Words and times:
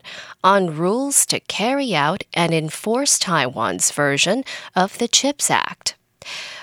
on 0.42 0.76
rules 0.76 1.26
to 1.26 1.40
carry 1.40 1.94
out 1.94 2.22
and 2.32 2.54
enforce 2.54 3.18
Taiwan's 3.18 3.90
version 3.90 4.44
of 4.74 4.98
the 4.98 5.08
CHIPS 5.08 5.50
Act. 5.50 5.96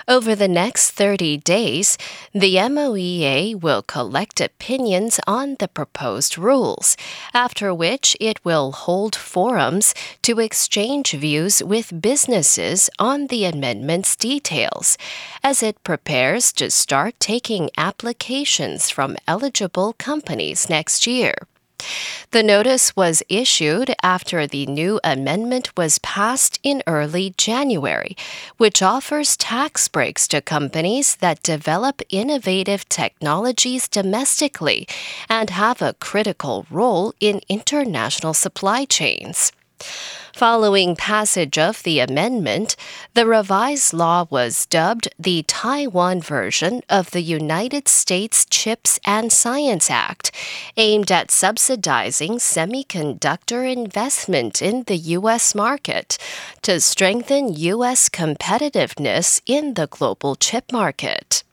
Over 0.10 0.34
the 0.34 0.48
next 0.48 0.90
30 0.90 1.38
days, 1.38 1.96
the 2.34 2.56
MOEA 2.56 3.54
will 3.54 3.84
collect 3.84 4.42
opinions 4.42 5.20
on 5.28 5.58
the 5.60 5.68
proposed 5.68 6.36
rules, 6.36 6.98
after 7.32 7.72
which 7.76 8.18
it 8.20 8.44
will 8.44 8.72
hold 8.72 9.16
forums 9.16 9.94
to 10.24 10.40
exchange 10.40 11.12
views 11.12 11.62
with 11.64 12.02
businesses 12.02 12.90
on 12.98 13.28
the 13.28 13.46
amendment's 13.46 14.16
details, 14.16 14.98
as 15.44 15.62
it 15.62 15.84
prepares 15.84 16.52
to 16.54 16.72
start 16.72 17.14
taking 17.20 17.70
applications 17.78 18.90
from 18.90 19.16
eligible 19.28 19.94
companies 19.94 20.72
next 20.72 21.06
year. 21.06 21.36
The 22.32 22.44
notice 22.44 22.96
was 22.96 23.24
issued 23.28 23.96
after 24.04 24.46
the 24.46 24.68
new 24.68 25.00
amendment 25.04 25.76
was 25.76 25.98
passed 26.00 26.60
in 26.62 26.84
early 26.86 27.34
January, 27.38 28.16
which 28.58 28.84
offers 28.84 29.36
tax 29.36 29.88
breaks 29.88 30.28
to 30.28 30.42
companies 30.42 31.16
that 31.18 31.42
develop 31.42 32.02
innovative 32.10 32.88
technologies 32.88 33.88
domestically 33.88 34.88
and 35.28 35.50
have 35.50 35.82
a 35.82 35.96
critical 35.96 36.68
role 36.70 37.14
in 37.20 37.42
international 37.50 38.36
supply 38.36 38.86
chains. 38.86 39.52
Following 40.34 40.96
passage 40.96 41.58
of 41.58 41.84
the 41.84 42.00
amendment, 42.00 42.78
the 43.14 43.26
revised 43.26 43.94
law 43.94 44.26
was 44.30 44.66
dubbed 44.68 45.10
the 45.20 45.44
Taiwan 45.44 46.22
version 46.22 46.82
of 46.90 47.12
the 47.12 47.22
United 47.22 47.90
States 47.90 48.46
Chips 48.50 49.00
and 49.06 49.34
Science 49.34 49.90
Act, 49.90 50.32
aimed 50.78 51.12
at 51.12 51.30
subsidizing 51.30 52.38
semiconductor 52.38 53.70
investment 53.70 54.62
in 54.62 54.84
the 54.84 54.98
U.S. 55.20 55.54
market 55.54 56.18
to 56.62 56.80
strengthen 56.80 57.54
U.S. 57.54 58.08
competitiveness 58.08 59.42
in 59.46 59.74
the 59.74 59.88
global 59.88 60.36
chip 60.36 60.72
market. 60.72 61.44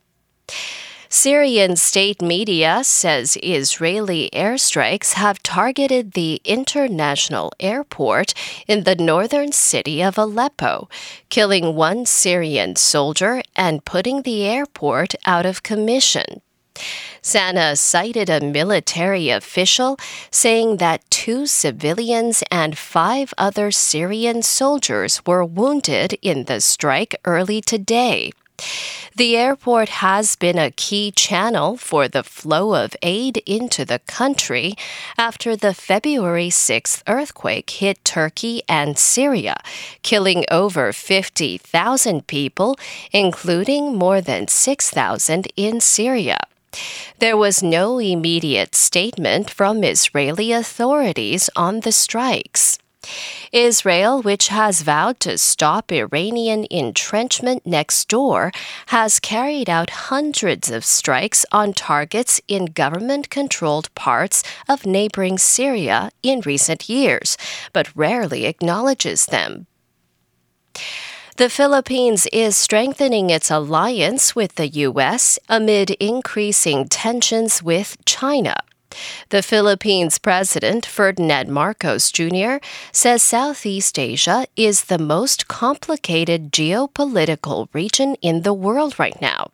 Syrian 1.18 1.76
state 1.76 2.20
media 2.20 2.84
says 2.84 3.38
Israeli 3.42 4.28
airstrikes 4.34 5.14
have 5.14 5.42
targeted 5.42 6.12
the 6.12 6.42
international 6.44 7.50
airport 7.58 8.34
in 8.68 8.84
the 8.84 8.96
northern 8.96 9.50
city 9.50 10.02
of 10.02 10.18
Aleppo, 10.18 10.90
killing 11.30 11.74
one 11.74 12.04
Syrian 12.04 12.76
soldier 12.76 13.40
and 13.56 13.82
putting 13.86 14.22
the 14.22 14.44
airport 14.44 15.14
out 15.24 15.46
of 15.46 15.62
commission. 15.62 16.42
SANA 17.22 17.76
cited 17.76 18.28
a 18.28 18.42
military 18.42 19.30
official 19.30 19.96
saying 20.30 20.76
that 20.76 21.10
two 21.10 21.46
civilians 21.46 22.44
and 22.50 22.76
five 22.76 23.32
other 23.38 23.70
Syrian 23.70 24.42
soldiers 24.42 25.22
were 25.24 25.46
wounded 25.46 26.18
in 26.20 26.44
the 26.44 26.60
strike 26.60 27.16
early 27.24 27.62
today. 27.62 28.32
The 29.16 29.36
airport 29.36 29.88
has 30.04 30.36
been 30.36 30.58
a 30.58 30.70
key 30.70 31.10
channel 31.10 31.78
for 31.78 32.06
the 32.06 32.22
flow 32.22 32.74
of 32.74 32.94
aid 33.02 33.38
into 33.46 33.86
the 33.86 34.00
country 34.00 34.74
after 35.16 35.56
the 35.56 35.72
February 35.72 36.50
6th 36.50 37.02
earthquake 37.06 37.70
hit 37.70 38.04
Turkey 38.04 38.62
and 38.68 38.98
Syria, 38.98 39.56
killing 40.02 40.44
over 40.50 40.92
50,000 40.92 42.26
people, 42.26 42.76
including 43.10 43.96
more 43.96 44.20
than 44.20 44.48
6,000 44.48 45.48
in 45.56 45.80
Syria. 45.80 46.36
There 47.18 47.38
was 47.38 47.62
no 47.62 47.98
immediate 47.98 48.74
statement 48.74 49.48
from 49.48 49.82
Israeli 49.82 50.52
authorities 50.52 51.48
on 51.56 51.80
the 51.80 51.92
strikes. 51.92 52.78
Israel, 53.52 54.22
which 54.22 54.48
has 54.48 54.82
vowed 54.82 55.20
to 55.20 55.38
stop 55.38 55.92
Iranian 55.92 56.66
entrenchment 56.70 57.66
next 57.66 58.08
door, 58.08 58.52
has 58.86 59.20
carried 59.20 59.70
out 59.70 59.90
hundreds 60.10 60.70
of 60.70 60.84
strikes 60.84 61.44
on 61.52 61.72
targets 61.72 62.40
in 62.48 62.66
government 62.66 63.30
controlled 63.30 63.94
parts 63.94 64.42
of 64.68 64.86
neighboring 64.86 65.38
Syria 65.38 66.10
in 66.22 66.40
recent 66.40 66.88
years, 66.88 67.36
but 67.72 67.94
rarely 67.96 68.44
acknowledges 68.46 69.26
them. 69.26 69.66
The 71.36 71.50
Philippines 71.50 72.26
is 72.32 72.56
strengthening 72.56 73.28
its 73.28 73.50
alliance 73.50 74.34
with 74.34 74.54
the 74.54 74.68
U.S. 74.68 75.38
amid 75.50 75.90
increasing 75.90 76.88
tensions 76.88 77.62
with 77.62 77.98
China. 78.06 78.56
The 79.28 79.42
Philippines 79.42 80.18
President 80.18 80.86
Ferdinand 80.86 81.48
Marcos 81.48 82.10
Jr. 82.10 82.56
says 82.92 83.22
Southeast 83.22 83.98
Asia 83.98 84.46
is 84.56 84.84
the 84.84 84.98
most 84.98 85.48
complicated 85.48 86.52
geopolitical 86.52 87.68
region 87.72 88.16
in 88.22 88.42
the 88.42 88.54
world 88.54 88.98
right 88.98 89.20
now. 89.20 89.50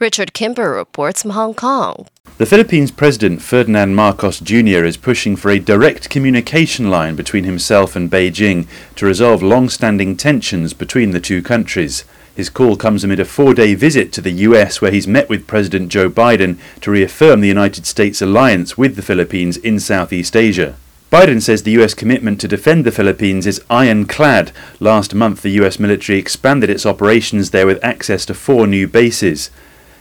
Richard 0.00 0.32
Kimber 0.32 0.70
reports 0.70 1.22
from 1.22 1.32
Hong 1.32 1.54
Kong. 1.54 2.06
The 2.36 2.46
Philippines 2.46 2.92
President 2.92 3.42
Ferdinand 3.42 3.96
Marcos 3.96 4.38
Jr. 4.38 4.84
is 4.84 4.96
pushing 4.96 5.34
for 5.34 5.50
a 5.50 5.58
direct 5.58 6.08
communication 6.08 6.88
line 6.88 7.16
between 7.16 7.42
himself 7.42 7.96
and 7.96 8.08
Beijing 8.08 8.68
to 8.94 9.06
resolve 9.06 9.42
long 9.42 9.68
standing 9.68 10.16
tensions 10.16 10.72
between 10.72 11.10
the 11.10 11.18
two 11.18 11.42
countries. 11.42 12.04
His 12.36 12.48
call 12.48 12.76
comes 12.76 13.02
amid 13.02 13.18
a 13.18 13.24
four 13.24 13.54
day 13.54 13.74
visit 13.74 14.12
to 14.12 14.20
the 14.20 14.30
US 14.30 14.80
where 14.80 14.92
he's 14.92 15.08
met 15.08 15.28
with 15.28 15.48
President 15.48 15.90
Joe 15.90 16.08
Biden 16.08 16.58
to 16.82 16.92
reaffirm 16.92 17.40
the 17.40 17.48
United 17.48 17.84
States 17.84 18.22
alliance 18.22 18.78
with 18.78 18.94
the 18.94 19.02
Philippines 19.02 19.56
in 19.56 19.80
Southeast 19.80 20.36
Asia. 20.36 20.76
Biden 21.10 21.42
says 21.42 21.64
the 21.64 21.72
US 21.82 21.94
commitment 21.94 22.40
to 22.40 22.46
defend 22.46 22.84
the 22.84 22.92
Philippines 22.92 23.48
is 23.48 23.64
ironclad. 23.68 24.52
Last 24.78 25.12
month, 25.12 25.42
the 25.42 25.58
US 25.62 25.80
military 25.80 26.20
expanded 26.20 26.70
its 26.70 26.86
operations 26.86 27.50
there 27.50 27.66
with 27.66 27.82
access 27.82 28.24
to 28.26 28.34
four 28.34 28.68
new 28.68 28.86
bases. 28.86 29.50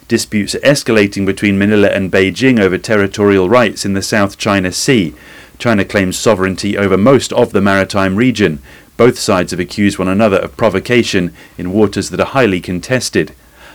Disputes 0.08 0.56
are 0.56 0.60
escalating 0.60 1.26
between 1.26 1.58
Manila 1.58 1.90
and 1.90 2.10
Beijing 2.10 2.62
over 2.62 2.78
territorial 2.78 3.50
rights 3.50 3.84
in 3.84 3.92
the 3.92 4.02
South 4.02 4.38
China 4.38 4.72
Sea. 4.72 5.14
China 5.60 5.84
claims 5.84 6.18
sovereignty 6.18 6.78
over 6.78 6.98
most 6.98 7.34
of 7.34 7.52
the 7.52 7.60
maritime 7.60 8.16
region. 8.16 8.62
Both 8.96 9.20
sides 9.20 9.52
have 9.52 9.60
accused 9.60 10.00
one 10.00 10.08
another 10.08 10.38
of 10.38 10.56
provocation 10.56 11.34
in 11.58 11.74
waters 11.74 12.10
that 12.10 12.22
are 12.22 12.28
highly 12.28 12.62
contested. 12.62 13.34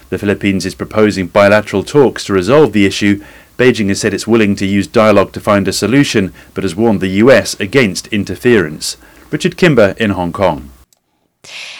The 0.08 0.16
Philippines 0.16 0.64
is 0.64 0.74
proposing 0.74 1.26
bilateral 1.26 1.84
talks 1.84 2.24
to 2.24 2.32
resolve 2.32 2.72
the 2.72 2.86
issue. 2.86 3.22
Beijing 3.58 3.88
has 3.88 4.00
said 4.00 4.14
it's 4.14 4.26
willing 4.26 4.56
to 4.56 4.66
use 4.66 4.86
dialogue 4.86 5.32
to 5.32 5.40
find 5.40 5.68
a 5.68 5.72
solution, 5.72 6.32
but 6.54 6.64
has 6.64 6.74
warned 6.74 7.02
the 7.02 7.20
US 7.24 7.60
against 7.60 8.06
interference. 8.06 8.96
Richard 9.30 9.58
Kimber 9.58 9.94
in 9.98 10.10
Hong 10.10 10.32
Kong. 10.32 10.70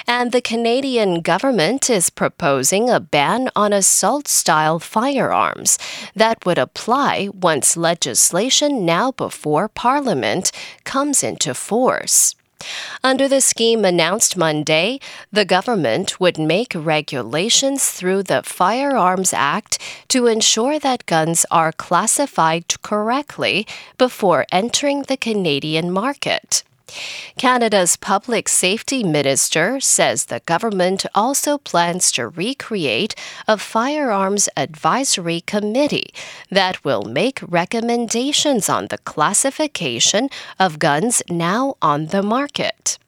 And 0.06 0.32
the 0.32 0.40
Canadian 0.40 1.20
government 1.20 1.88
is 1.88 2.10
proposing 2.10 2.90
a 2.90 3.00
ban 3.00 3.50
on 3.54 3.72
assault 3.72 4.28
style 4.28 4.78
firearms 4.78 5.78
that 6.14 6.44
would 6.44 6.58
apply 6.58 7.28
once 7.32 7.76
legislation 7.76 8.84
now 8.84 9.12
before 9.12 9.69
Parliament 9.69 10.52
comes 10.84 11.22
into 11.22 11.54
force. 11.54 12.34
Under 13.02 13.28
the 13.28 13.40
scheme 13.40 13.84
announced 13.84 14.37
Monday, 14.37 15.00
the 15.32 15.44
government 15.44 16.20
would 16.20 16.38
make 16.38 16.72
regulations 16.75 17.90
through 17.90 18.25
the 18.25 18.43
Firearms 18.43 19.32
Act 19.32 19.78
to 20.08 20.26
ensure 20.26 20.78
that 20.78 21.06
guns 21.06 21.44
are 21.50 21.72
classified 21.72 22.81
correctly 22.82 23.66
before 23.99 24.46
entering 24.52 25.02
the 25.02 25.16
Canadian 25.16 25.90
market. 25.90 26.62
Canada's 27.38 27.96
public 27.96 28.49
safety 28.49 29.02
minister 29.02 29.81
says 29.81 30.26
the 30.26 30.40
government 30.46 31.06
also 31.14 31.58
plans 31.58 32.12
to 32.12 32.29
recreate 32.29 33.14
a 33.49 33.56
firearms 33.56 34.49
advisory 34.56 35.40
committee 35.40 36.12
that 36.50 36.84
will 36.84 37.02
make 37.02 37.40
recommendations 37.46 38.69
on 38.69 38.88
the 38.88 38.99
classification 38.99 40.29
of 40.58 40.79
guns 40.79 41.23
now 41.29 41.75
on 41.81 42.06
the 42.06 42.23
market. 42.23 42.99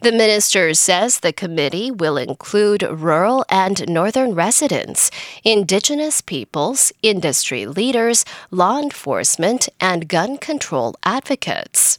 The 0.00 0.12
minister 0.12 0.72
says 0.74 1.18
the 1.18 1.32
committee 1.32 1.90
will 1.90 2.16
include 2.16 2.82
rural 2.82 3.44
and 3.48 3.88
northern 3.88 4.34
residents, 4.34 5.10
indigenous 5.42 6.20
peoples, 6.20 6.92
industry 7.02 7.66
leaders, 7.66 8.24
law 8.50 8.78
enforcement, 8.78 9.68
and 9.80 10.08
gun 10.08 10.38
control 10.38 10.94
advocates. 11.02 11.98